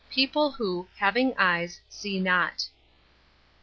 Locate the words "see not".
1.87-2.69